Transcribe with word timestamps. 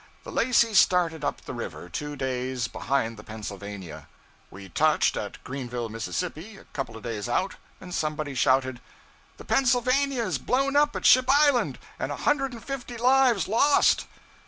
The 0.23 0.31
'Lacey' 0.31 0.73
started 0.73 1.23
up 1.23 1.41
the 1.41 1.53
river 1.53 1.87
two 1.87 2.15
days 2.15 2.67
behind 2.67 3.17
the 3.17 3.23
'Pennsylvania.' 3.23 4.07
We 4.49 4.67
touched 4.67 5.15
at 5.15 5.43
Greenville, 5.43 5.89
Mississippi, 5.89 6.57
a 6.57 6.63
couple 6.63 6.97
of 6.97 7.03
days 7.03 7.29
out, 7.29 7.53
and 7.79 7.93
somebody 7.93 8.33
shouted 8.33 8.81
'The 9.37 9.45
"Pennsylvania" 9.45 10.23
is 10.23 10.39
blown 10.39 10.75
up 10.75 10.95
at 10.95 11.05
Ship 11.05 11.29
Island, 11.29 11.77
and 11.99 12.11
a 12.11 12.15
hundred 12.15 12.51
and 12.53 12.63
fifty 12.65 12.97
lives 12.97 13.47
lost!' 13.47 14.07